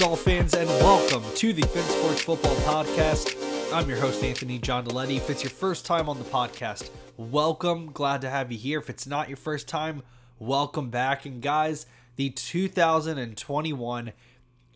[0.00, 3.36] Up, Dolphins, and welcome to the Fin Sports Football Podcast.
[3.70, 5.16] I'm your host, Anthony John Deletti.
[5.16, 6.88] If it's your first time on the podcast,
[7.18, 7.92] welcome.
[7.92, 8.78] Glad to have you here.
[8.78, 10.02] If it's not your first time,
[10.38, 11.26] welcome back.
[11.26, 11.84] And guys,
[12.16, 14.12] the 2021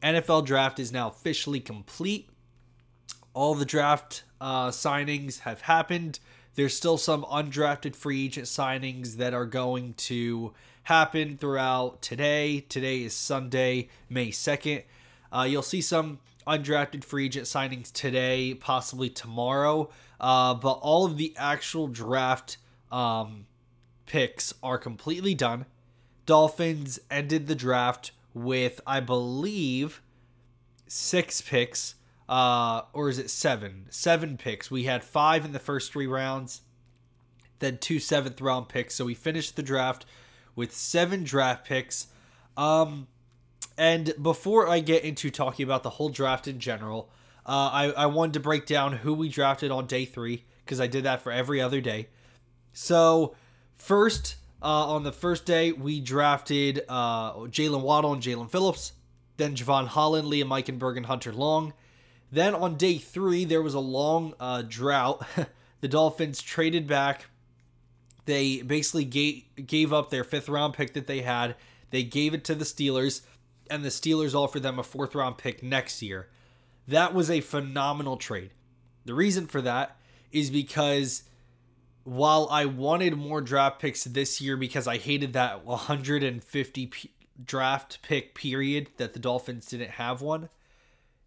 [0.02, 2.28] NFL Draft is now officially complete.
[3.32, 6.18] All the draft uh, signings have happened.
[6.54, 10.52] There's still some undrafted free agent signings that are going to
[10.82, 12.60] happen throughout today.
[12.60, 14.82] Today is Sunday, May 2nd.
[15.34, 19.90] Uh, you'll see some undrafted free agent signings today, possibly tomorrow.
[20.20, 22.58] Uh, but all of the actual draft
[22.92, 23.46] um,
[24.06, 25.66] picks are completely done.
[26.26, 30.02] Dolphins ended the draft with, I believe,
[30.86, 31.96] six picks
[32.28, 33.86] uh, or is it seven?
[33.90, 34.70] Seven picks.
[34.70, 36.62] We had five in the first three rounds,
[37.58, 38.94] then two seventh round picks.
[38.94, 40.06] So we finished the draft
[40.56, 42.06] with seven draft picks.
[42.56, 43.08] Um,
[43.76, 47.10] and before I get into talking about the whole draft in general,
[47.46, 50.86] uh, I, I wanted to break down who we drafted on day three because I
[50.86, 52.08] did that for every other day.
[52.72, 53.36] So,
[53.76, 58.92] first, uh, on the first day, we drafted uh, Jaylen Waddle and Jaelan Phillips,
[59.36, 61.74] then Jevon Holland, Liam Eichenberg, and Hunter Long.
[62.32, 65.24] Then on day three, there was a long uh, drought.
[65.80, 67.26] the Dolphins traded back.
[68.24, 71.56] They basically gave, gave up their fifth round pick that they had.
[71.90, 73.20] They gave it to the Steelers,
[73.70, 76.28] and the Steelers offered them a fourth round pick next year.
[76.86, 78.50] That was a phenomenal trade.
[79.04, 79.96] The reason for that
[80.32, 81.22] is because
[82.02, 87.10] while I wanted more draft picks this year because I hated that 150 p-
[87.42, 90.48] draft pick period that the Dolphins didn't have one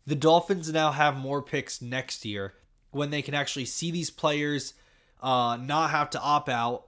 [0.08, 2.54] the Dolphins now have more picks next year
[2.92, 4.74] when they can actually see these players
[5.22, 6.86] uh, not have to opt out.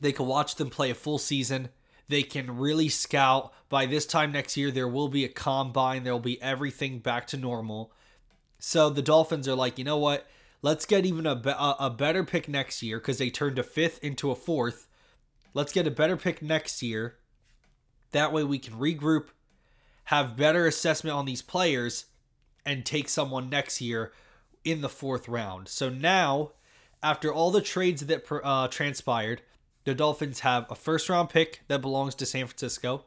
[0.00, 1.68] They can watch them play a full season.
[2.12, 3.54] They can really scout.
[3.70, 6.04] By this time next year, there will be a combine.
[6.04, 7.90] There will be everything back to normal.
[8.58, 10.26] So the Dolphins are like, you know what?
[10.60, 13.98] Let's get even a, be- a better pick next year because they turned a fifth
[14.04, 14.88] into a fourth.
[15.54, 17.16] Let's get a better pick next year.
[18.10, 19.28] That way we can regroup,
[20.04, 22.04] have better assessment on these players,
[22.66, 24.12] and take someone next year
[24.66, 25.66] in the fourth round.
[25.66, 26.50] So now,
[27.02, 29.40] after all the trades that uh, transpired,
[29.84, 33.04] the Dolphins have a first round pick that belongs to San Francisco.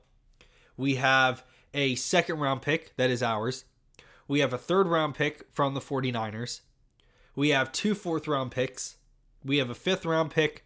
[0.77, 1.43] We have
[1.73, 3.65] a second round pick that is ours.
[4.27, 6.61] We have a third round pick from the 49ers.
[7.35, 8.97] We have two fourth round picks.
[9.43, 10.65] We have a fifth round pick,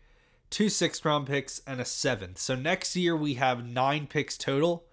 [0.50, 2.38] two sixth round picks, and a seventh.
[2.38, 4.86] So next year we have nine picks total.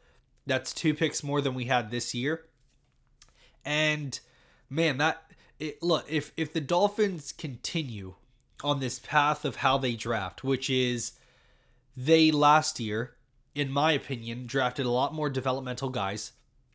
[0.46, 2.46] That's two picks more than we had this year.
[3.64, 4.18] And
[4.70, 8.14] man, that it, look if if the Dolphins continue
[8.64, 11.12] on this path of how they draft, which is
[11.96, 13.14] they last year,
[13.54, 16.32] in my opinion, drafted a lot more developmental guys.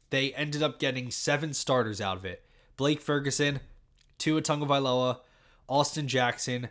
[0.09, 2.43] They ended up getting seven starters out of it.
[2.77, 3.59] Blake Ferguson,
[4.17, 5.19] Tua Tagovailoa,
[5.67, 6.69] Austin Jackson,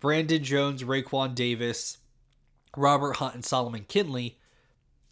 [0.00, 1.98] Brandon Jones, Raekwon Davis,
[2.76, 4.38] Robert Hunt, and Solomon Kindley.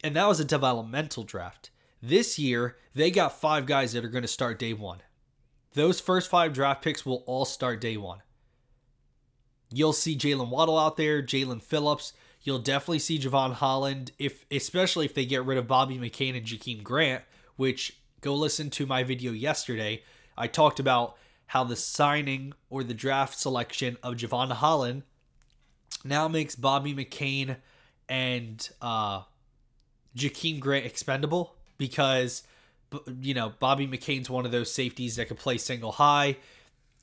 [0.03, 1.69] And that was a developmental draft.
[2.01, 5.01] This year, they got five guys that are going to start day one.
[5.73, 8.19] Those first five draft picks will all start day one.
[9.71, 12.13] You'll see Jaylen Waddle out there, Jaelan Phillips.
[12.41, 16.45] You'll definitely see Jevon Holland, if especially if they get rid of Bobby McCain and
[16.45, 17.23] Jakeem Grant,
[17.57, 20.03] which go listen to my video yesterday.
[20.37, 25.03] I talked about how the signing or the draft selection of Jevon Holland
[26.03, 27.57] now makes Bobby McCain
[28.07, 29.23] and uh,
[30.15, 32.43] Jakeem Grant expendable because
[33.21, 36.37] you know Bobby McCain's one of those safeties that can play single high.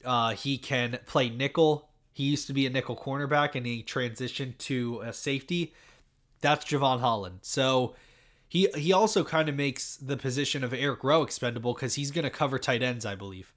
[0.05, 1.86] Uh, he can play nickel.
[2.16, 5.75] He used to be a nickel cornerback and he transitioned to a safety.
[6.41, 7.41] That's Jevon Holland.
[7.43, 7.94] So
[8.49, 12.25] he he also kind of makes the position of Eric Rowe expendable because he's going
[12.25, 13.52] to cover tight ends, I believe.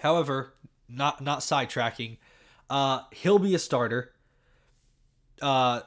[0.00, 0.54] However,
[0.88, 2.16] not not sidetracking,
[2.68, 4.14] uh, he'll be a starter.
[5.40, 5.82] Uh,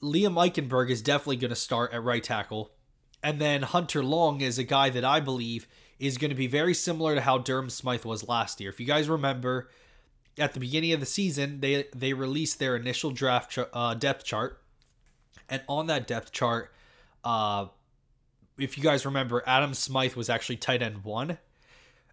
[0.00, 2.70] Liam Eichenberg is definitely going to start at right tackle.
[3.24, 5.66] And then Hunter Long is a guy that I believe
[5.98, 8.70] is going to be very similar to how Durham Smythe was last year.
[8.70, 9.68] If you guys remember,
[10.38, 14.60] at the beginning of the season, they they released their initial draft uh, depth chart,
[15.48, 16.72] and on that depth chart,
[17.24, 17.66] uh,
[18.58, 21.38] if you guys remember, Adam Smythe was actually tight end one,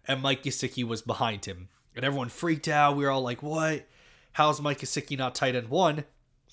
[0.06, 2.96] and Mike Gesicki was behind him, and everyone freaked out.
[2.96, 3.86] We were all like, "What?
[4.32, 6.04] How's Mike Gesicki not tight end one?"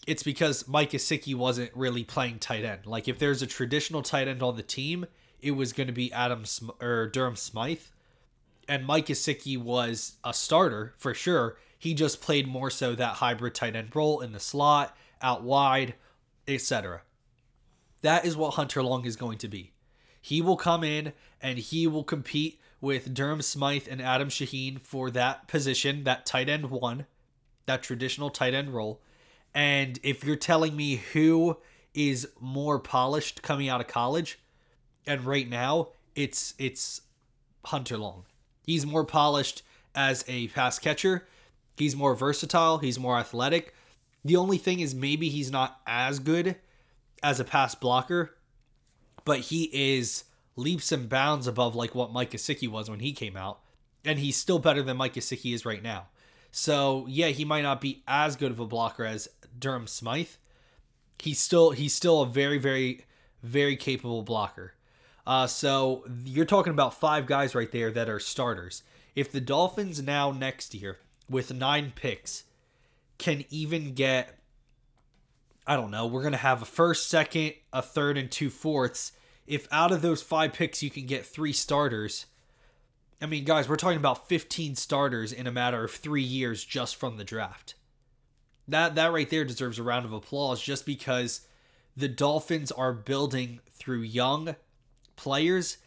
[0.07, 2.85] it's because Mike Gesicki wasn't really playing tight end.
[2.85, 5.05] Like if there's a traditional tight end on the team,
[5.41, 7.81] it was going to be Adam Sm- or Durham Smythe,
[8.69, 11.57] and Mike Gesicki was a starter for sure.
[11.77, 15.95] He just played more so that hybrid tight end role in the slot, out wide,
[16.47, 17.01] etc.
[18.01, 19.71] That is what Hunter Long is going to be.
[20.21, 25.09] He will come in and he will compete with Durham Smythe and Adam Shaheen for
[25.11, 27.07] that position, that tight end one,
[27.65, 29.01] that traditional tight end role.
[29.53, 31.57] And if you're telling me who
[31.95, 34.39] is more polished coming out of college,
[35.07, 37.01] and right now it's it's
[37.65, 38.25] Hunter Long.
[38.69, 39.63] He's more polished
[39.95, 41.27] as a pass catcher.
[41.75, 42.77] He's more versatile.
[42.77, 43.73] He's more athletic.
[44.23, 46.55] The only thing is maybe he's not as good
[47.23, 48.35] as a pass blocker,
[49.25, 50.25] but he is
[50.55, 53.59] leaps and bounds above like what Mike Gesicki was when he came out,
[54.05, 56.05] and he's still better than Mike Gesicki is right now.
[56.51, 60.27] So yeah, he might not be as good of a blocker as Durham Smythe.
[61.17, 63.07] He's still he's still a very very
[63.41, 64.73] very capable blocker.
[65.29, 68.81] Uh, so you're talking about five guys right there that are starters.
[69.15, 70.97] If the Dolphins now next year
[71.29, 72.45] with nine picks
[73.19, 74.39] can even get
[75.67, 79.11] I don't know, we're going to have a first, second, a third, and two fourths.
[79.45, 82.25] If out of those five picks you can get three starters,
[83.21, 86.95] I mean, guys, we're talking about 15 starters in a matter of three years just
[86.95, 87.75] from the draft.
[88.67, 91.41] That that right there deserves a round of applause just because
[91.95, 94.55] the Dolphins are building through young
[95.19, 95.77] players.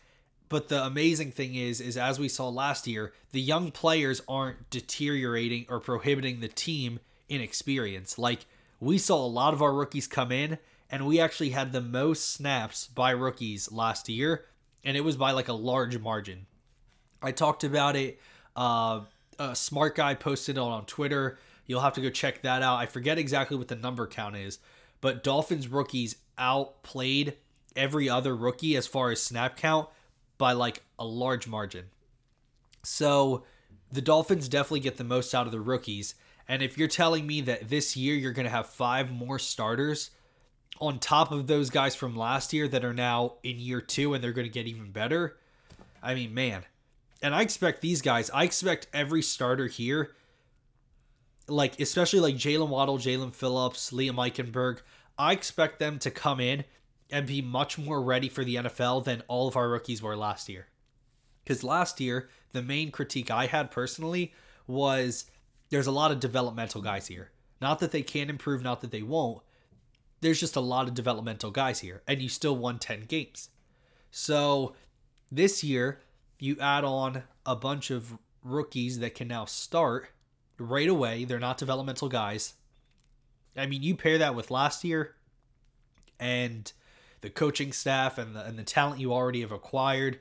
[0.50, 4.69] But the amazing thing is, is as we saw last year, the young players aren't
[4.69, 7.00] deteriorating or prohibiting the team
[7.31, 8.19] in experience.
[8.19, 8.44] Like
[8.79, 10.58] we saw a lot of our rookies come in,
[10.90, 14.44] and we actually had the most snaps by rookies last year,
[14.84, 16.44] and it was by like a large margin.
[17.23, 18.20] I talked about it.
[18.55, 19.00] Uh,
[19.38, 21.38] a smart guy posted it on Twitter.
[21.64, 22.76] You'll have to go check that out.
[22.76, 24.58] I forget exactly what the number count is,
[25.00, 27.38] but Dolphins rookies outplayed
[27.76, 29.88] every other rookie as far as snap count
[30.38, 31.86] by like a large margin.
[32.82, 33.44] So
[33.90, 36.14] the Dolphins definitely get the most out of the rookies.
[36.48, 40.10] And if you're telling me that this year you're going to have five more starters
[40.80, 44.22] on top of those guys from last year that are now in year two and
[44.22, 45.36] they're going to get even better,
[46.02, 46.64] I mean, man.
[47.22, 50.10] And I expect these guys, I expect every starter here,
[51.46, 54.80] like especially like Jaylen Waddle, Jaelan Phillips, Liam Eichenberg,
[55.16, 56.64] I expect them to come in
[57.12, 60.48] and be much more ready for the NFL than all of our rookies were last
[60.48, 60.66] year.
[61.44, 64.32] Because last year, the main critique I had personally
[64.66, 65.26] was
[65.68, 67.30] there's a lot of developmental guys here.
[67.60, 69.42] Not that they can't improve, not that they won't.
[70.22, 73.50] There's just a lot of developmental guys here, and you still won 10 games.
[74.10, 74.74] So
[75.30, 76.00] this year,
[76.38, 80.08] you add on a bunch of rookies that can now start
[80.58, 81.24] right away.
[81.24, 82.54] They're not developmental guys.
[83.56, 85.16] I mean, you pair that with last year
[86.18, 86.72] and
[87.22, 90.19] the coaching staff and the, and the talent you already have acquired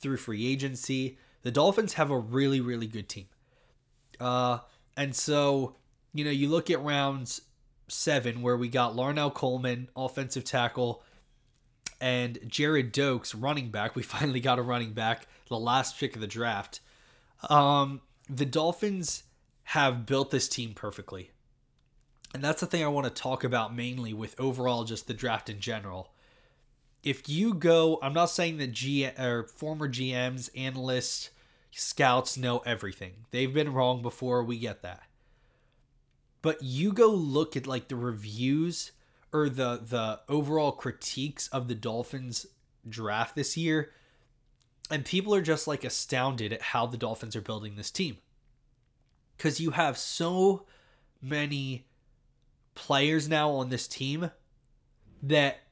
[0.00, 1.18] through free agency.
[1.42, 3.26] The Dolphins have a really, really good team.
[4.18, 4.58] Uh,
[4.96, 5.76] and so,
[6.14, 7.42] you know, you look at rounds
[7.88, 11.02] seven where we got Larnel Coleman, offensive tackle,
[12.00, 13.94] and Gerrid Doaks, running back.
[13.94, 16.80] We finally got a running back, the last pick of the draft.
[17.50, 19.24] Um, the Dolphins
[19.64, 21.30] have built this team perfectly.
[22.32, 25.48] And that's the thing I want to talk about mainly with overall just the draft
[25.48, 26.12] in general.
[27.04, 31.28] If you go, I'm not saying that G or former GMs, analysts,
[31.70, 33.26] scouts know everything.
[33.30, 35.02] They've been wrong before, we get that.
[36.40, 38.92] But you go look at like the reviews
[39.32, 42.46] or the the overall critiques of the Dolphins
[42.88, 43.90] draft this year
[44.90, 48.18] and people are just like astounded at how the Dolphins are building this team.
[49.38, 50.66] Cuz you have so
[51.20, 51.86] many
[52.74, 54.30] players now on this team
[55.22, 55.63] that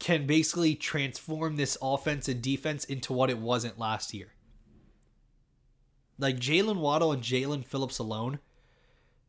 [0.00, 4.32] can basically transform this offense and defense into what it wasn't last year
[6.20, 8.38] like Jaylen Waddle and Jaelan Phillips alone,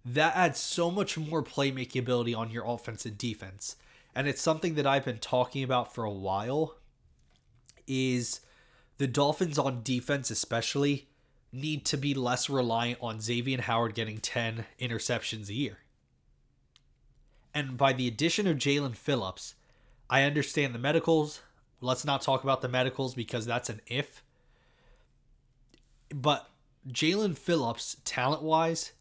[0.04, 3.78] that adds so much more playmaking ability on your offense and defense.
[4.14, 6.76] And it's something that I've been talking about for a while
[7.88, 8.42] is
[8.98, 11.08] the Dolphins on defense especially
[11.54, 15.80] need to be less reliant on Xavier Howard getting 10 interceptions a year.
[17.54, 19.56] And by the addition of Jaelan Phillips,
[20.12, 21.40] I understand the medicals.
[21.80, 24.22] Let's not talk about the medicals because that's an if.
[26.14, 26.50] But
[26.88, 28.92] Jaelan Phillips, talent wise,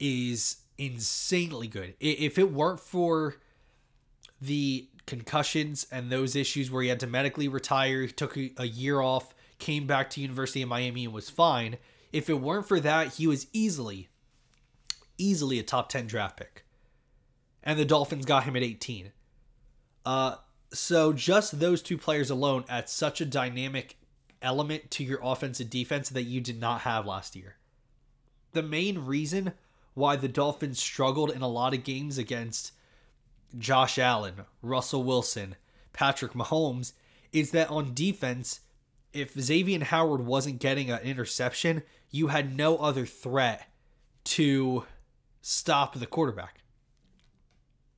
[0.00, 1.94] is insanely good.
[2.00, 3.36] If it weren't for
[4.42, 9.00] the concussions and those issues where he had to medically retire, he took a year
[9.00, 11.76] off, came back to University of Miami and was fine.
[12.12, 14.08] If it weren't for that, he was easily,
[15.16, 16.64] easily a top 10 draft pick.
[17.62, 19.12] And the Dolphins got him at 18.
[20.06, 20.36] Uh,
[20.72, 23.96] so just those two players alone add such a dynamic
[24.40, 27.56] element to your offense and defense that you did not have last year.
[28.52, 29.52] The main reason
[29.94, 32.72] why the Dolphins struggled in a lot of games against
[33.58, 35.56] Josh Allen, Russell Wilson,
[35.92, 36.92] Patrick Mahomes
[37.32, 38.60] is that on defense,
[39.12, 43.68] if Xavier Howard wasn't getting an interception, you had no other threat
[44.24, 44.84] to
[45.40, 46.62] stop the quarterback.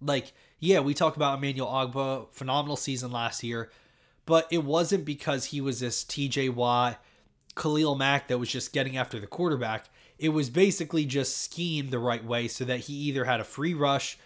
[0.01, 3.71] Like, yeah, we talk about Emmanuel Ogbah, phenomenal season last year,
[4.27, 7.03] but it wasn't because he was this TJ Watt,
[7.55, 9.89] Khalil Mack that was just getting after the quarterback.
[10.19, 13.75] It was basically just schemed the right way so that he either had a free
[13.75, 14.19] rush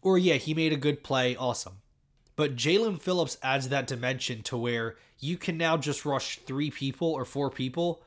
[0.00, 1.36] or, yeah, he made a good play.
[1.36, 1.80] Awesome.
[2.36, 7.08] But Jaelan Phillips adds that dimension to where you can now just rush three people
[7.08, 8.02] or four people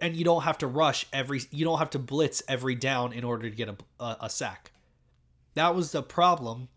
[0.00, 3.24] and you don't have to rush every you don't have to blitz every down in
[3.24, 4.70] order to get a, a, a sack
[5.54, 6.68] that was the problem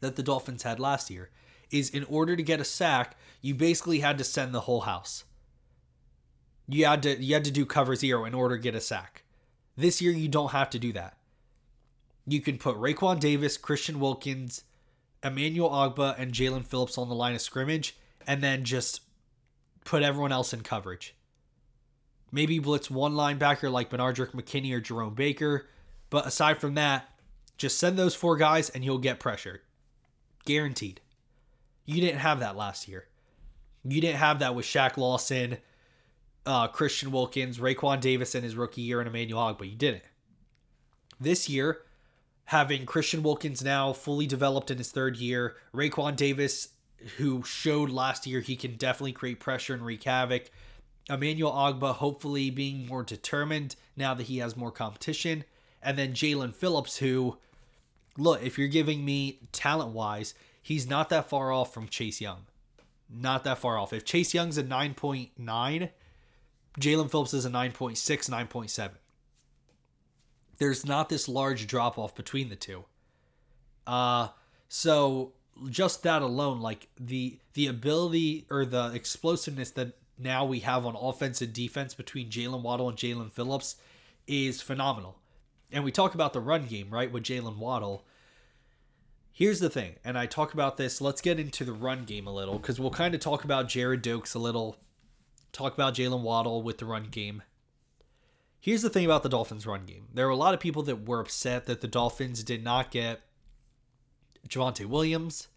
[0.00, 1.30] that the dolphins had last year
[1.70, 5.24] is in order to get a sack you basically had to send the whole house
[6.68, 9.22] you had to you had to do cover zero in order to get a sack
[9.76, 11.16] this year you don't have to do that
[12.26, 14.64] you can put Raekwon Davis, Christian Wilkins,
[15.22, 19.02] Emmanuel Ogbah, and Jaelan Phillips on the line of scrimmage, and then just
[19.84, 21.14] put everyone else in coverage.
[22.32, 25.68] Maybe blitz one linebacker like Benardrick McKinney or Jerome Baker.
[26.10, 27.08] But aside from that,
[27.56, 29.60] just send those four guys and you'll get pressured.
[30.46, 31.00] Guaranteed.
[31.84, 33.06] You didn't have that last year.
[33.84, 35.58] You didn't have that with Shaq Lawson,
[36.46, 39.70] uh, Christian Wilkins, Raekwon Davis in his rookie year, and Emmanuel Ogbah.
[39.70, 40.02] You didn't.
[41.20, 41.82] This year,
[42.46, 46.70] having Christian Wilkins now fully developed in his third year, Raekwon Davis,
[47.18, 50.50] who showed last year he can definitely create pressure and wreak havoc,
[51.08, 55.44] Emmanuel Ogbah hopefully being more determined now that he has more competition.
[55.82, 57.38] And then Jaelan Phillips, who,
[58.16, 62.46] look, if you're giving me talent wise, he's not that far off from Chase Young.
[63.08, 63.92] Not that far off.
[63.92, 65.90] If Chase Young's a 9.9,
[66.80, 68.90] Jaelan Phillips is a 9.6, 9.7.
[70.58, 72.84] There's not this large drop off between the two.
[73.86, 74.28] Uh,
[74.68, 75.32] so
[75.68, 80.96] just that alone, like the the ability or the explosiveness that now we have on
[80.96, 83.76] offense and defense between Jaylen Waddle and Jaelan Phillips
[84.26, 85.18] is phenomenal.
[85.70, 88.06] And we talk about the run game, right, with Jaylen Waddle.
[89.32, 91.00] Here's the thing, and I talk about this.
[91.00, 94.00] Let's get into the run game a little because we'll kind of talk about Gerrid
[94.00, 94.78] Doaks a little,
[95.52, 97.42] talk about Jaylen Waddle with the run game.
[98.60, 100.08] Here's the thing about the Dolphins' run game.
[100.14, 103.20] There were a lot of people that were upset that the Dolphins did not get
[104.48, 105.48] Javonte Williams.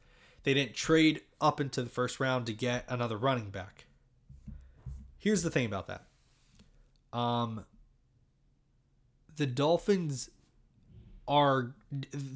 [0.44, 3.86] They didn't trade up into the first round to get another running back.
[5.18, 7.18] Here's the thing about that.
[7.18, 7.66] Um,
[9.40, 10.30] the Dolphins
[11.26, 11.74] are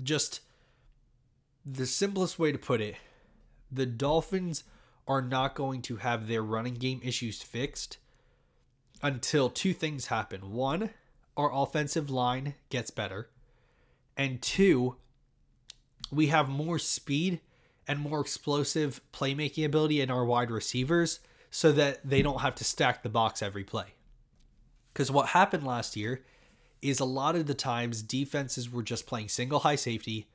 [0.04, 0.40] just
[1.66, 2.96] the simplest way to put it.
[3.70, 4.64] The Dolphins
[5.06, 7.98] are not going to have their running game issues fixed
[9.02, 10.54] until two things happen.
[10.54, 10.92] One,
[11.36, 13.30] our offensive line gets better.
[14.16, 14.96] And two,
[16.10, 17.42] we have more speed
[17.86, 21.20] and more explosive playmaking ability in our wide receivers
[21.52, 23.88] so that they don't have to stack the box every play.
[24.94, 26.24] Because what happened last year
[26.84, 30.28] is a lot of the times defenses were just playing single high safety,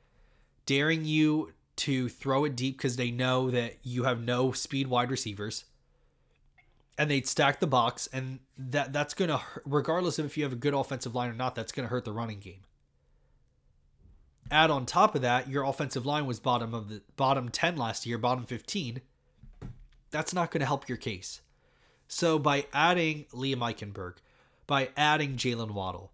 [0.65, 5.11] daring you to throw it deep because they know that you have no speed wide
[5.11, 5.65] receivers.
[6.97, 10.57] And they'd stack the box, and that that's gonna regardless of if you have a
[10.57, 12.65] good offensive line or not, that's gonna hurt the running game.
[14.51, 18.05] Add on top of that, your offensive line was bottom of the bottom 10 last
[18.05, 19.01] year, bottom 15
[20.11, 21.41] that's not to help your case.
[22.07, 24.15] So by adding Liam Eichenberg,
[24.65, 26.11] by adding Jaylen Waddle,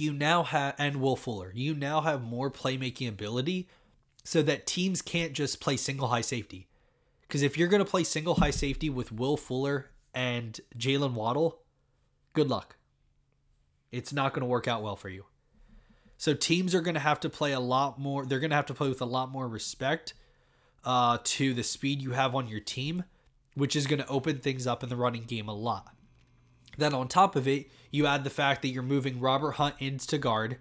[0.00, 3.68] you now have and Will Fuller, you now have more playmaking ability
[4.24, 6.68] so that teams can't just play single high safety.
[7.22, 11.60] Because if you're going to play single high safety with Will Fuller and Jaylen Waddle,
[12.32, 12.76] good luck.
[13.92, 15.26] It's not going to work out well for you.
[16.16, 18.26] So teams are going to have to play a lot more.
[18.26, 20.14] They're going to have to play with a lot more respect
[20.84, 23.04] uh, to the speed you have on your team,
[23.54, 25.94] which is going to open things up in the running game a lot.
[26.76, 30.18] Then on top of it, you add the fact that you're moving Robert Hunt into
[30.18, 30.58] guard.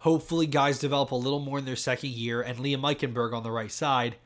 [0.00, 3.50] Hopefully, guys develop a little more in their second year, and Liam Eichenberg on the
[3.50, 4.16] right side.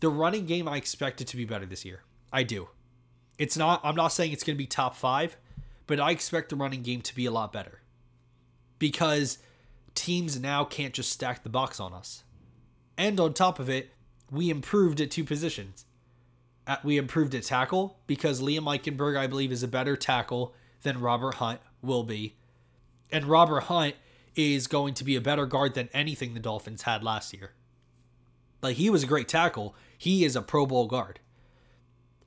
[0.00, 2.02] The running game, I expect it to be better this year.
[2.32, 2.68] I do.
[3.38, 3.80] It's not.
[3.82, 5.36] I'm not saying it's going to be top five,
[5.86, 7.80] but I expect the running game to be a lot better
[8.78, 9.38] because
[9.94, 12.24] teams now can't just stack the box on us.
[12.96, 13.90] And on top of it,
[14.30, 15.86] we improved at two positions.
[16.82, 21.34] We improved at tackle because Liam Eichenberg, I believe, is a better tackle than Robert
[21.34, 22.36] Hunt will be.
[23.10, 23.94] And Robert Hunt
[24.34, 27.52] is going to be a better guard than anything the Dolphins had last year.
[28.62, 29.76] Like, he was a great tackle.
[29.96, 31.20] He is a Pro Bowl guard.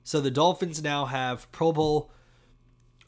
[0.04, 2.12] So the Dolphins now have Pro Bowl.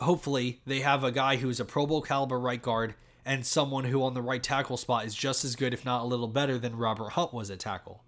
[0.01, 2.95] Hopefully, they have a guy who's a Pro Bowl caliber right guard
[3.25, 6.07] and someone who on the right tackle spot is just as good, if not a
[6.07, 8.03] little better, than Robert Hunt was at tackle.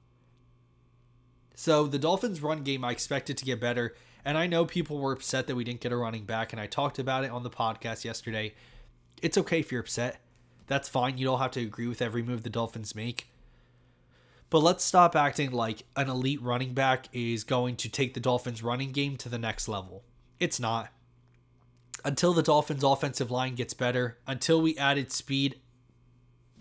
[1.55, 3.95] So the Dolphins' run game, I expected to get better.
[4.23, 6.67] And I know people were upset that we didn't get a running back, and I
[6.67, 8.53] talked about it on the podcast yesterday.
[9.21, 10.21] It's okay if you're upset.
[10.67, 11.17] That's fine.
[11.17, 13.27] You don't have to agree with every move the Dolphins make.
[14.49, 18.61] But let's stop acting like an elite running back is going to take the Dolphins'
[18.61, 20.03] running game to the next level.
[20.39, 20.91] It's not.
[22.03, 25.59] Until the Dolphins' offensive line gets better, until we added speed,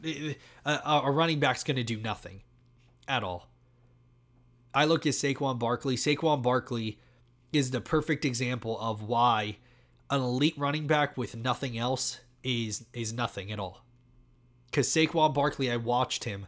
[0.04, 2.42] eh, eh, a, a running back's going to do nothing
[3.08, 3.49] at all.
[4.74, 5.96] I look at Saquon Barkley.
[5.96, 6.98] Saquon Barkley
[7.52, 9.56] is the perfect example of why
[10.10, 13.84] an elite running back with nothing else is is nothing at all.
[14.66, 16.46] Because Saquon Barkley, I watched him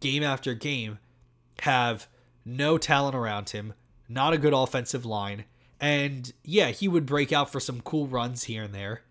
[0.00, 0.98] game after game
[1.62, 2.06] have
[2.44, 3.74] no talent around him,
[4.08, 5.44] not a good offensive line,
[5.80, 9.02] and yeah, he would break out for some cool runs here and there,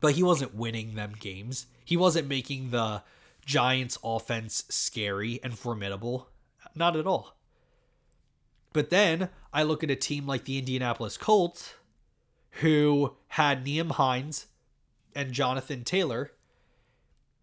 [0.00, 1.66] but he wasn't winning them games.
[1.84, 3.02] He wasn't making the
[3.44, 6.28] Giants offense scary and formidable.
[6.74, 7.36] Not at all.
[8.72, 11.74] But then I look at a team like the Indianapolis Colts,
[12.60, 14.46] who had Nyheim Hines
[15.14, 16.32] and Jonathan Taylor.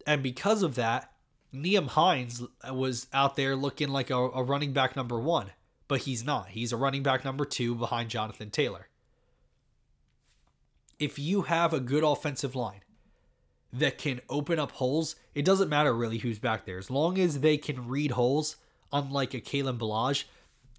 [0.05, 1.11] And because of that,
[1.53, 5.51] Nyheim Hines was out there looking like a, a running back number one,
[5.87, 6.49] but he's not.
[6.49, 8.87] He's a running back number two behind Jonathan Taylor.
[10.99, 12.81] If you have a good offensive line
[13.71, 16.77] that can open up holes, it doesn't matter really who's back there.
[16.77, 18.57] As long as they can read holes,
[18.91, 20.25] unlike a Kalen Ballage,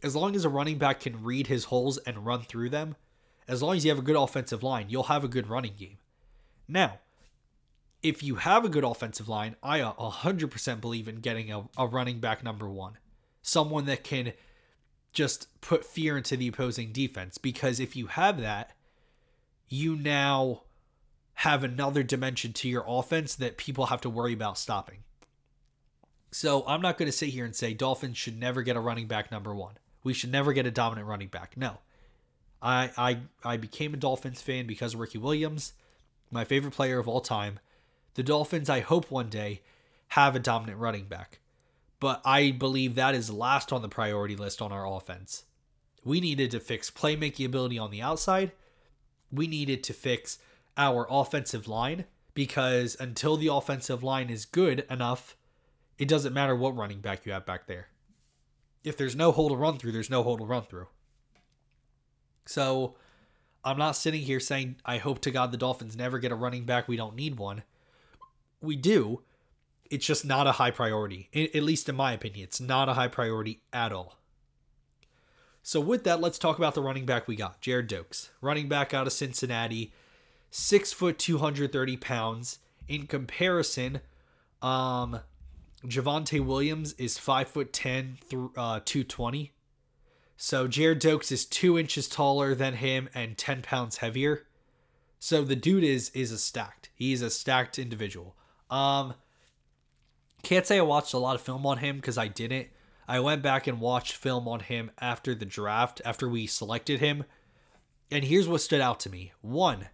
[0.03, 2.97] as long as a running back can read his holes and run through them,
[3.47, 5.99] as long as you have a good offensive line, you'll have a good running game.
[6.69, 6.99] Now,
[8.03, 11.87] if you have a good offensive line, I uh, 100% believe in getting a, a
[11.87, 12.99] running back number one.
[13.43, 14.33] Someone that can
[15.13, 17.39] just put fear into the opposing defense.
[17.39, 18.73] Because if you have that,
[19.69, 20.63] you now
[21.35, 24.99] have another dimension to your offense that people have to worry about stopping.
[26.31, 29.07] So I'm not going to sit here and say Dolphins should never get a running
[29.07, 29.75] back number one.
[30.03, 31.57] We should never get a dominant running back.
[31.57, 31.79] No.
[32.63, 35.73] I I I became a Dolphins fan because of Ricky Williams,
[36.31, 37.59] my favorite player of all time.
[38.15, 39.63] The Dolphins, I hope one day,
[40.09, 41.41] have a dominant running back.
[42.01, 45.45] But I believe that is last on the priority list on our offense.
[46.05, 48.53] We needed to fix playmaking ability on the outside.
[49.31, 50.39] We needed to fix
[50.77, 55.37] our offensive line because until the offensive line is good enough,
[55.99, 57.89] it doesn't matter what running back you have back there
[58.85, 60.87] if there's no hole to run through, there's no hole to run through.
[62.47, 62.97] So
[63.65, 66.65] I'm not sitting here saying I hope to God the Dolphins never get a running
[66.65, 66.89] back.
[66.89, 67.63] We don't need one.
[68.61, 69.23] We do.
[69.91, 71.29] It's just not a high priority.
[71.35, 74.17] At least in my opinion, it's not a high priority at all.
[75.63, 78.95] So with that, let's talk about the running back we got, Gerrid Doaks, running back
[78.95, 79.93] out of Cincinnati,
[80.51, 82.61] six foot, two hundred thirty pounds.
[82.89, 84.01] In comparison,
[84.63, 85.21] um,
[85.87, 88.19] Javonte Williams is five foot ten
[88.57, 89.53] uh, two twenty.
[90.37, 94.47] So Gerrid Doaks is two inches taller than him and ten pounds heavier.
[95.19, 96.91] So the dude is is a stacked.
[96.95, 98.37] He's a stacked individual.
[98.71, 99.15] Um,
[100.43, 102.69] can't say I watched a lot of film on him because I didn't.
[103.09, 107.25] I went back and watched film on him after the draft, after we selected him,
[108.11, 109.33] and here's what stood out to me.
[109.41, 109.89] One,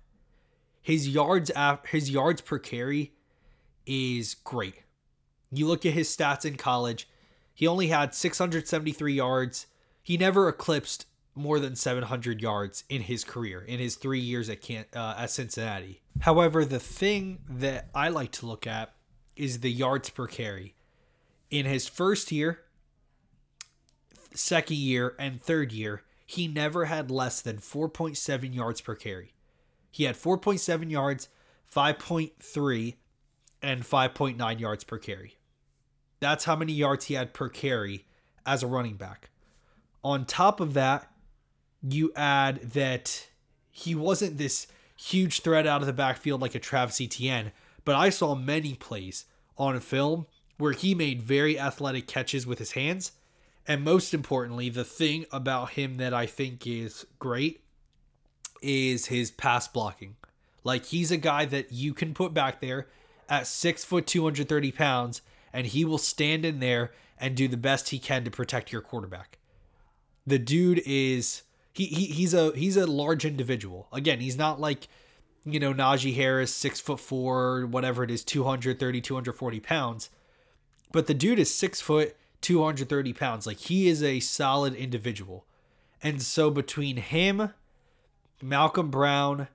[0.83, 1.51] his yards
[1.89, 3.15] his yards per carry
[3.87, 4.83] is great.
[5.51, 7.09] You look at his stats in college,
[7.55, 9.67] he only had 673 yards.
[10.03, 14.63] He never eclipsed more than 700 yards in his career in his three years at
[14.63, 16.01] Can- uh, at Cincinnati.
[16.21, 18.95] However, the thing that I like to look at
[19.37, 20.75] is the yards per carry.
[21.51, 22.61] In his first year,
[24.35, 29.35] second year, and third year, he never had less than 4.7 yards per carry.
[29.91, 31.29] He had 4.7 yards,
[31.73, 32.95] 5.3,
[33.63, 35.36] and 5.9 yards per carry.
[36.21, 38.07] That's how many yards he had per carry
[38.45, 39.31] as a running back.
[40.03, 41.11] On top of that,
[41.83, 43.29] you add that
[43.71, 47.53] he wasn't this huge threat out of the backfield like a Travis Etienne,
[47.85, 49.27] but I saw many plays
[49.59, 50.27] on film
[50.59, 53.13] where he made very athletic catches with his hands.
[53.69, 57.63] And most importantly, the thing about him that I think is great
[58.63, 60.17] is his pass blocking.
[60.65, 62.87] Like he's a guy that you can put back there
[63.29, 65.23] at six foot, 230 pounds,
[65.57, 68.83] and he will stand in there and do the best he can to protect your
[68.83, 69.39] quarterback.
[70.27, 73.89] The dude is he, he he's a he's a large individual.
[73.91, 74.87] Again, he's not like
[75.47, 80.11] you know Najee Harris, six foot four, whatever it is, 230, 240 pounds.
[80.93, 83.47] But the dude is six foot, 230 pounds.
[83.47, 85.47] Like he is a solid individual.
[86.03, 87.55] And so between him,
[88.43, 89.49] Malcolm Brown,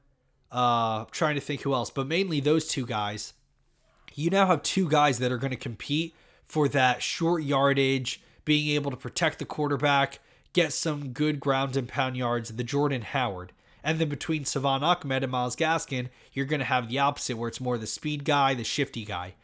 [0.51, 3.33] uh, trying to think who else, but mainly those two guys,
[4.17, 8.75] you now have two guys that are going to compete for that short yardage, being
[8.75, 10.19] able to protect the quarterback,
[10.53, 13.53] get some good ground and pound yards, the Jordan Howard.
[13.83, 17.47] And then between Salvon Ahmed and Myles Gaskin, you're going to have the opposite where
[17.47, 19.35] it's more the speed guy, the shifty guy.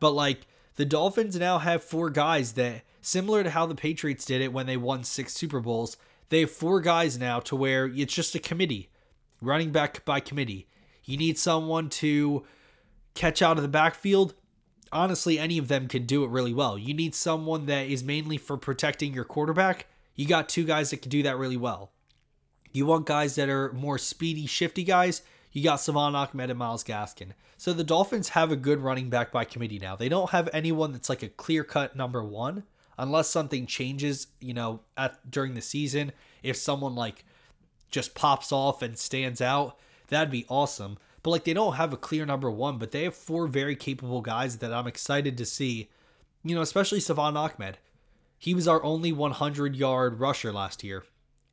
[0.00, 4.40] But like the Dolphins now have four guys that, similar to how the Patriots did
[4.40, 5.96] it when they won six Super Bowls,
[6.30, 8.88] they have four guys now to where it's just a committee,
[9.40, 10.66] running back by committee.
[11.04, 12.44] You need someone to
[13.18, 14.34] catch out of the backfield.
[14.92, 16.78] Honestly, any of them can do it really well.
[16.78, 19.86] You need someone that is mainly for protecting your quarterback.
[20.14, 21.90] You got two guys that can do that really well.
[22.72, 25.22] You want guys that are more speedy, shifty guys.
[25.52, 27.32] You got Salvon Ahmed and Myles Gaskin.
[27.56, 29.96] So the Dolphins have a good running back by committee now.
[29.96, 32.62] They don't have anyone that's like a clear cut number one,
[32.96, 36.12] unless something changes, you know, at during the season.
[36.42, 37.24] If someone like
[37.90, 39.76] just pops off and stands out,
[40.08, 40.98] that'd be awesome.
[41.22, 44.20] But like they don't have a clear number one, but they have four very capable
[44.20, 45.90] guys that I'm excited to see.
[46.44, 47.78] You know, especially Salvon Ahmed.
[48.38, 51.04] He was our only 100 yard rusher last year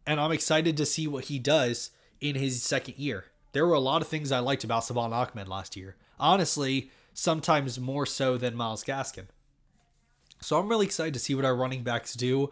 [0.05, 3.25] and I'm excited to see what he does in his second year.
[3.53, 5.95] There were a lot of things I liked about Salvon Ahmed last year.
[6.19, 9.27] Honestly, sometimes more so than Myles Gaskin.
[10.41, 12.51] So I'm really excited to see what our running backs do.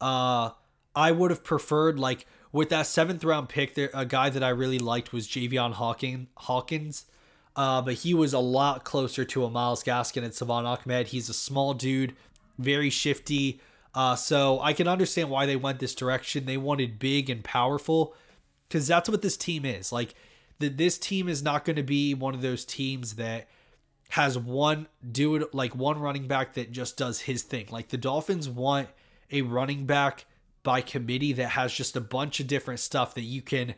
[0.00, 0.50] Uh,
[0.94, 4.50] I would have preferred like with that seventh round pick, there a guy that I
[4.50, 7.06] really liked was Javian Hawking, Hawkins.
[7.54, 11.08] Uh, but he was a lot closer to a Myles Gaskin and Salvon Ahmed.
[11.08, 12.14] He's a small dude,
[12.58, 13.60] very shifty,
[13.94, 16.46] uh, so I can understand why they went this direction.
[16.46, 18.14] They wanted big and powerful
[18.68, 19.92] because that's what this team is.
[19.92, 20.14] Like,
[20.60, 23.48] the, this team is not going to be one of those teams that
[24.10, 27.66] has one dude, like one running back that just does his thing.
[27.70, 28.88] Like the Dolphins want
[29.30, 30.26] a running back
[30.62, 33.74] by committee that has just a bunch of different stuff that you can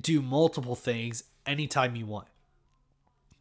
[0.00, 2.28] do multiple things anytime you want.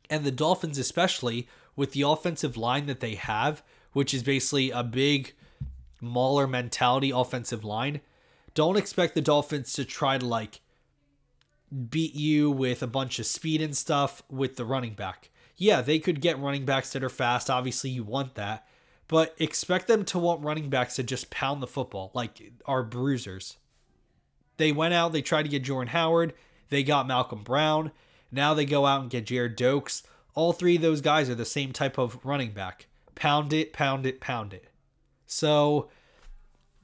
[0.09, 4.83] And the Dolphins, especially with the offensive line that they have, which is basically a
[4.83, 5.33] big
[6.01, 8.01] mauler mentality offensive line.
[8.53, 10.61] Don't expect the Dolphins to try to like
[11.89, 15.29] beat you with a bunch of speed and stuff with the running back.
[15.55, 17.49] Yeah, they could get running backs that are fast.
[17.49, 18.65] Obviously, you want that.
[19.09, 23.57] But expect them to want running backs to just pound the football, like our bruisers.
[24.57, 26.33] They went out, they tried to get Jordan Howard,
[26.69, 27.91] they got Malcolm Brown.
[28.31, 30.03] Now they go out and get Gerrid Doaks.
[30.35, 32.85] All three of those guys are the same type of running back.
[33.15, 34.69] Pound it, pound it, pound it.
[35.25, 35.89] So,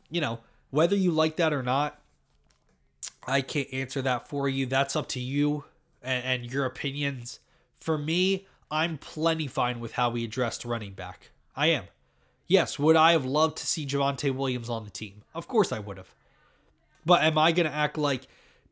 [0.09, 0.39] you know,
[0.71, 2.01] whether you like that or not,
[3.27, 4.65] I can't answer that for you.
[4.65, 5.65] That's up to you
[6.01, 7.39] and, and your opinions.
[7.75, 11.29] For me, I'm plenty fine with how we addressed running back.
[11.55, 11.85] I am.
[12.47, 15.23] Yes, would I have loved to see Javonte Williams on the team?
[15.33, 16.13] Of course I would have.
[17.05, 18.27] But am I going to act like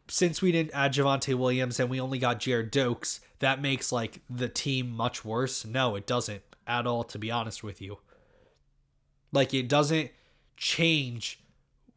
[0.08, 4.22] since we didn't add Javonte Williams and we only got Gerrid Doaks, that makes like
[4.30, 5.66] the team much worse?
[5.66, 8.00] No, it doesn't at all, to be honest with you.
[9.32, 10.12] Like it doesn't
[10.58, 11.40] change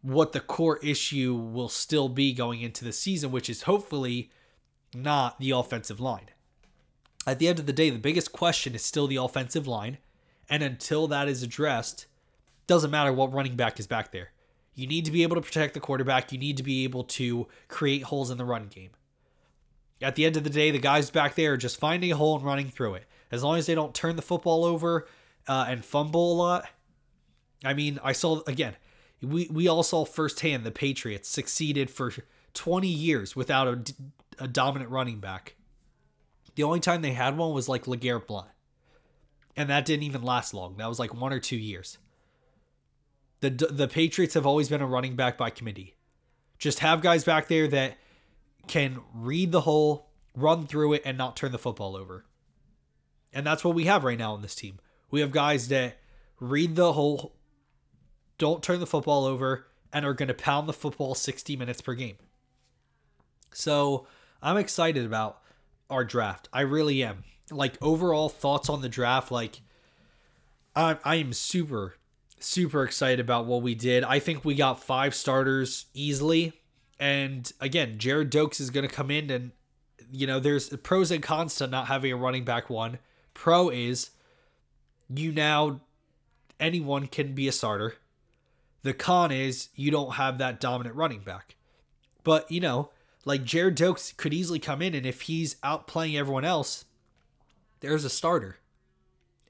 [0.03, 4.31] what the core issue will still be going into the season, which is hopefully
[4.95, 6.31] not the offensive line.
[7.27, 9.99] At the end of the day, the biggest question is still the offensive line.
[10.49, 12.07] And until that is addressed,
[12.67, 14.31] doesn't matter what running back is back there.
[14.75, 16.33] You need to be able to protect the quarterback.
[16.33, 18.91] You need to be able to create holes in the run game.
[20.03, 22.37] At the end of the day, the guys back there are just finding a hole
[22.37, 23.05] and running through it.
[23.33, 25.09] As long as they don't turn the football over
[25.49, 26.67] uh, and fumble a lot,
[27.65, 28.77] I mean, I saw again.
[29.23, 32.13] We we all saw firsthand the Patriots succeeded for
[32.53, 35.57] 20 years without a, a dominant running back.
[36.55, 38.49] The only time they had one was like LeGarrette Blunt.
[39.57, 40.77] And that didn't even last long.
[40.77, 41.99] That was like one or two years.
[43.41, 45.95] The the Patriots have always been a running back by committee.
[46.59, 47.97] Just have guys back there that
[48.67, 52.25] can read the hole, run through it, and not turn the football over.
[53.33, 54.79] And that's what we have right now on this team.
[55.11, 55.99] We have guys that
[56.41, 57.37] read the whole
[58.39, 61.95] don't turn the football over, and are going to pound the football 60 minutes per
[61.95, 62.17] game.
[63.53, 64.07] So
[64.43, 65.41] I'm excited about
[65.89, 66.49] our draft.
[66.53, 67.25] I really am.
[67.51, 69.61] Like overall thoughts on the draft, like
[70.75, 71.97] I I am super
[72.39, 74.05] super excited about what we did.
[74.05, 76.53] I think we got five starters easily.
[76.99, 79.53] And again, Gerrid Doaks is going to come in and
[80.13, 82.99] you know, there's pros and cons to not having a running back one.
[83.35, 84.11] Pro is
[85.09, 85.81] you now
[86.61, 87.97] anyone can be a starter.
[88.83, 91.57] The con is you don't have that dominant running back.
[92.23, 92.91] But, you know,
[93.25, 96.85] like Gerrid Doaks could easily come in, and if he's outplaying everyone else,
[97.87, 98.59] there's a starter.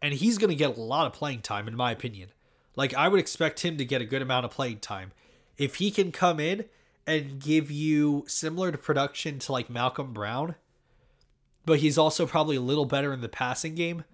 [0.03, 2.31] And he's going to get a lot of playing time, in my opinion.
[2.77, 5.13] Like, I would expect him to get a good amount of playing time.
[5.57, 6.67] If he can come in
[7.07, 10.57] and give you similar to production to like Malcolm Brown,
[11.65, 14.05] but he's also probably a little better in the passing game,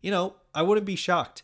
[0.00, 1.42] you know, I wouldn't be shocked.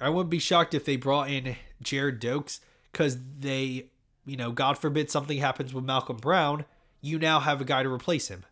[0.00, 2.60] I wouldn't be shocked if they brought in Gerrid Doaks
[2.92, 3.86] because they,
[4.26, 6.64] you know, God forbid something happens with Malcolm Brown,
[7.00, 8.44] you now have a guy to replace him.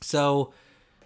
[0.00, 0.52] So,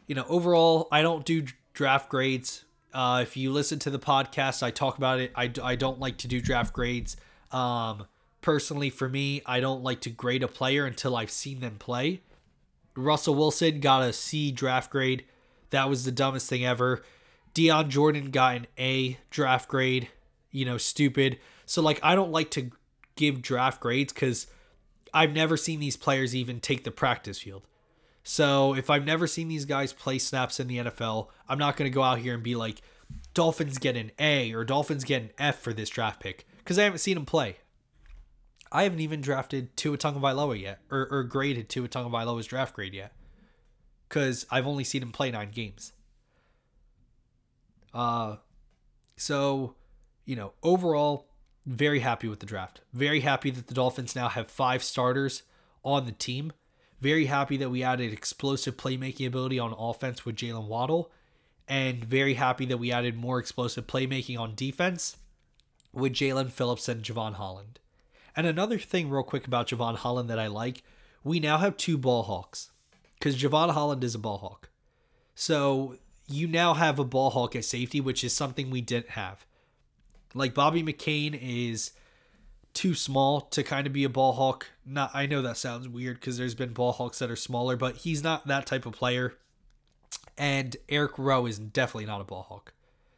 [0.09, 1.45] you know, overall, I don't do
[1.75, 2.65] draft grades.
[2.93, 5.31] Uh, if you listen to the podcast, I talk about it.
[5.37, 7.17] I, I don't like to do draft grades.
[7.53, 8.07] Um,
[8.41, 12.23] personally, for me, I don't like to grade a player until I've seen them play.
[12.97, 15.25] Russell Wilson got a C draft grade.
[15.71, 17.05] That was the dumbest thing ever.
[17.53, 20.09] Dion Jordan got an A draft grade.
[20.51, 21.39] You know, stupid.
[21.67, 22.71] So, like, I don't like to
[23.15, 24.47] give draft grades because
[25.13, 27.65] I've never seen these players even take the practice field.
[28.29, 31.91] So if I've never seen these guys play snaps in the NFL, I'm not going
[31.91, 32.83] to go out here and be like,
[33.33, 36.85] Dolphins get an A or Dolphins get an F for this draft pick because I
[36.85, 37.57] haven't seen them play.
[38.71, 43.15] I haven't even drafted Tua Tagovailoa yet, or, or graded Tua Tagovailoa's draft grade yet,
[44.07, 45.95] because I've only seen him play nine games.
[47.95, 48.37] Uh,
[49.17, 49.75] so,
[50.27, 51.29] you know, overall,
[51.65, 52.83] very happy with the draft.
[52.93, 55.45] Very happy that the Dolphins now have five starters
[55.83, 56.53] on the team.
[57.01, 61.11] Very happy that we added explosive playmaking ability on offense with Jaylen Waddle.
[61.69, 65.17] And very happy that we added more explosive playmaking on defense
[65.93, 67.79] with Jaelan Phillips and Jevon Holland.
[68.35, 70.83] And another thing, real quick, about Jevon Holland that I like
[71.25, 72.71] we now have two ball hawks
[73.19, 74.71] because Jevon Holland is a ball hawk.
[75.35, 79.45] So you now have a ball hawk at safety, which is something we didn't have.
[80.35, 81.93] Like Bobby McCain is
[82.79, 84.69] too small to kind of be a ball hawk.
[84.87, 87.97] Not I know that sounds weird because there's been ball hawks that are smaller, but
[87.97, 89.35] he's not that type of player.
[90.37, 92.73] And Eric Rowe is definitely not a ball hawk.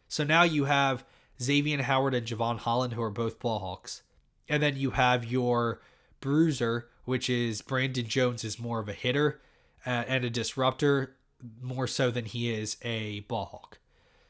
[0.09, 1.05] So now you have
[1.43, 4.01] Xavier Howard and Jevon Holland, who are both ball hawks.
[4.49, 5.83] And then you have your
[6.21, 9.43] bruiser, which is Brandon Jones, is more of a hitter
[9.85, 11.17] uh, and a disruptor,
[11.61, 13.79] more so than he is a ball hawk.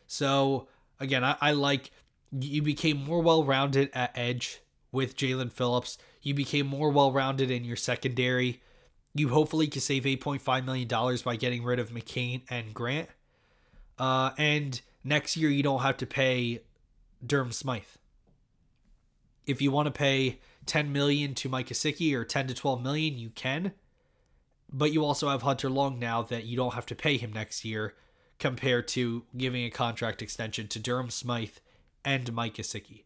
[0.09, 0.67] So
[0.99, 1.93] again, I, I like
[2.33, 4.61] you became more well rounded at edge
[4.93, 5.99] with Jaelan Phillips.
[6.23, 8.63] You became more well rounded in your secondary.
[9.15, 13.09] You hopefully can save $8.5 million by getting rid of McCain and Grant.
[13.99, 16.63] Uh, and next year, you don't have to pay
[17.25, 17.83] Durham Smythe.
[19.47, 23.19] If you want to pay 10 million to Mike Gesicki or 10 to 12 million,
[23.19, 23.73] you can.
[24.73, 27.65] But you also have Hunter Long now that you don't have to pay him next
[27.65, 27.95] year
[28.39, 31.59] compared to giving a contract extension to Durham Smythe
[32.05, 33.03] and Mike Gesicki.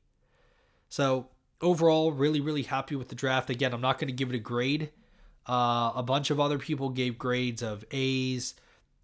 [0.88, 1.28] So
[1.60, 3.50] overall, really, really happy with the draft.
[3.50, 4.90] Again, I'm not going to give it a grade.
[5.46, 8.54] Uh, a bunch of other people gave grades of A's,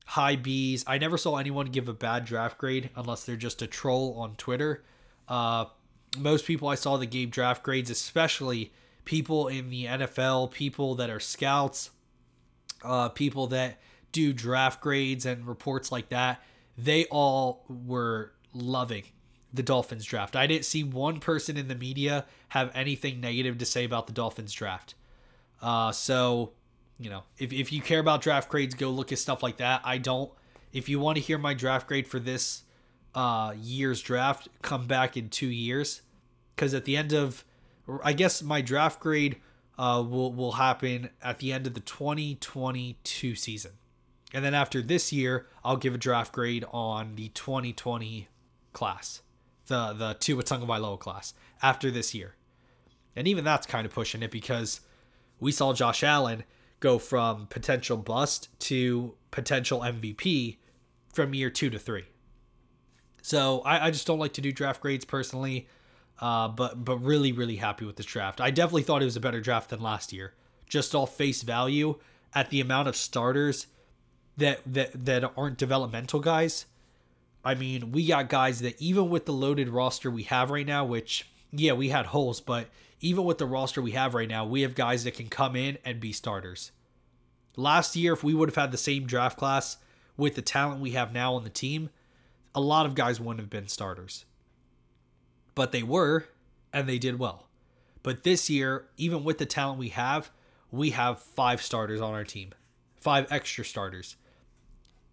[0.07, 0.85] high B's.
[0.87, 4.37] I never saw anyone give a bad draft grade unless they're just a troll on
[4.37, 4.83] Twitter.
[5.29, 5.67] Uh,
[6.19, 8.73] most people I saw that gave draft grades, especially
[9.05, 11.91] people in the NFL, people that are scouts,
[12.83, 13.79] uh, people that
[14.13, 16.43] do draft grades and reports like that,
[16.77, 19.05] they all were loving
[19.53, 20.37] the Dolphins draft.
[20.37, 24.13] I didn't see one person in the media have anything negative to say about the
[24.13, 24.95] Dolphins draft.
[25.61, 26.53] Uh, so,
[26.99, 29.81] you know, if, if you care about draft grades, go look at stuff like that.
[29.85, 30.31] I don't.
[30.73, 32.63] If you want to hear my draft grade for this
[33.15, 36.03] uh, year's draft, come back in two years.
[36.55, 37.45] Because at the end of,
[38.05, 39.37] I guess my draft grade
[39.79, 43.73] uh, will, will happen at the end of the 2022 season.
[44.33, 48.29] And then after this year, I'll give a draft grade on the 2020
[48.73, 49.23] class
[49.71, 52.35] the the Tua Tagovailoa class after this year.
[53.17, 54.81] And even that's kind of pushing it because
[55.41, 56.45] we saw Josh Allen
[56.81, 60.59] go from potential bust to potential MVP
[61.13, 62.05] from year two to three.
[63.23, 65.69] So I, I just don't like to do draft grades personally,
[66.19, 68.41] uh, but but really really happy with this draft.
[68.41, 70.35] I definitely thought it was a better draft than last year.
[70.69, 71.99] Just all face value
[72.35, 73.67] at the amount of starters
[74.37, 76.67] that that that aren't developmental guys
[77.45, 80.85] I mean, we got guys that even with the loaded roster we have right now,
[80.85, 82.69] which yeah, we had holes, but
[83.01, 85.79] even with the roster we have right now, we have guys that can come in
[85.85, 86.71] and be starters.
[87.57, 89.79] Last year, if we would have had the same draft class
[90.17, 91.91] with the talent we have now on the team,
[92.55, 94.25] a lot of guys wouldn't have been starters.
[95.55, 96.27] But they were,
[96.73, 97.49] and they did well.
[98.03, 100.31] But this year, even with the talent we have,
[100.71, 102.51] we have five starters on our team,
[102.97, 104.17] five extra starters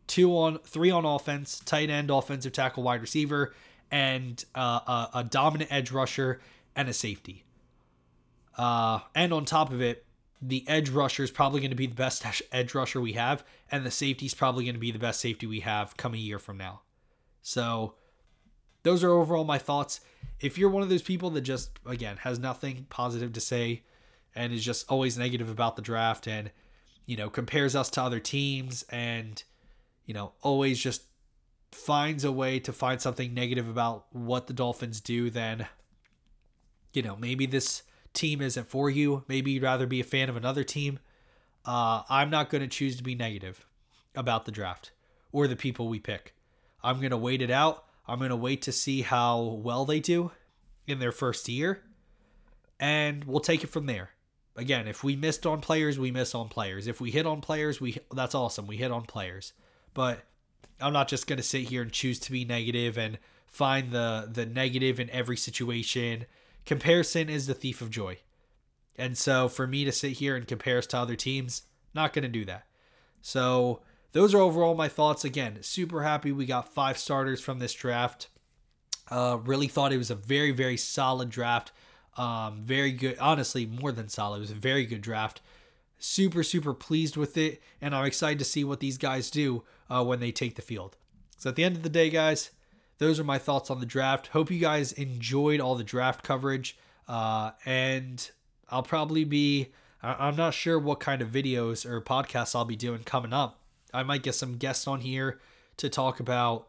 [0.08, 3.54] two on three on offense, tight end, offensive tackle, wide receiver,
[3.92, 6.40] and uh, a, a, dominant edge rusher
[6.76, 7.44] and a safety.
[8.58, 10.06] Uh, and on top of it,
[10.42, 13.86] the edge rusher is probably going to be the best edge rusher we have, and
[13.86, 16.40] the safety is probably going to be the best safety we have coming a year
[16.40, 16.82] from now.
[17.42, 17.96] So,
[18.84, 20.00] those are overall my thoughts.
[20.40, 23.84] If you're one of those people that just, again, has nothing positive to say
[24.36, 26.52] and is just always negative about the draft and,
[27.06, 29.44] you know, compares us to other teams and
[30.08, 31.04] you know, always just
[31.72, 35.68] finds a way to find something negative about what the Dolphins do, then
[36.94, 39.24] you know, maybe this team isn't for you.
[39.28, 40.98] Maybe you'd rather be a fan of another team.
[41.64, 43.68] Uh, I'm not going to choose to be negative
[44.16, 44.92] about the draft
[45.32, 46.34] or the people we pick.
[46.84, 47.84] I'm going to wait it out.
[48.08, 50.32] I'm going to wait to see how well they do
[50.88, 51.84] in their first year,
[52.80, 54.12] and we'll take it from there.
[54.56, 56.88] Again, if we missed on players, we miss on players.
[56.88, 58.66] If we hit on players, we that's awesome.
[58.66, 59.54] We hit on players.
[59.98, 60.20] But
[60.80, 64.30] I'm not just going to sit here and choose to be negative and find the
[64.32, 66.28] the negative in every situation.
[66.68, 68.20] Comparison is the thief of joy.
[68.96, 71.64] And so for me to sit here and compare us to other teams,
[71.96, 72.68] not going to do that.
[73.24, 73.82] So
[74.12, 75.26] those are overall my thoughts.
[75.26, 78.28] Again, super happy we got five starters from this draft.
[79.10, 81.72] Uh, really thought it was a very, very solid draft.
[82.18, 83.18] Um, very good.
[83.18, 84.38] Honestly, more than solid.
[84.38, 85.42] It was a very good draft.
[86.00, 87.62] Super, super pleased with it.
[87.82, 90.98] And I'm excited to see what these guys do uh, when they take the field.
[91.38, 92.52] So at the end of the day, guys,
[92.98, 94.28] those are my thoughts on the draft.
[94.28, 96.78] Hope you guys enjoyed all the draft coverage.
[97.08, 98.30] Uh, and
[98.70, 103.04] I'll probably be, I'm not sure what kind of videos or podcasts I'll be doing
[103.04, 103.60] coming up.
[103.94, 105.40] I might get some guests on here
[105.78, 106.68] to talk about,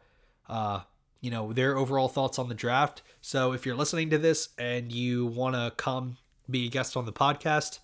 [0.48, 0.80] uh,
[1.20, 3.02] you know, their overall thoughts on the draft.
[3.20, 7.04] So if you're listening to this and you want to come be a guest on
[7.06, 7.80] the podcast,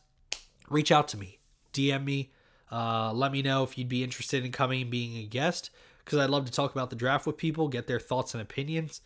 [0.74, 1.38] reach out to me,
[1.72, 2.30] DM me,
[2.70, 5.70] uh, let me know if you'd be interested in coming and being a guest
[6.04, 9.00] because I'd love to talk about the draft with people, get their thoughts and opinions.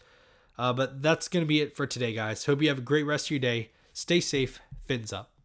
[0.59, 2.46] Uh, but that's going to be it for today, guys.
[2.46, 3.70] Hope you have a great rest of your day.
[3.92, 4.61] Stay safe.
[4.87, 5.38] Fins up.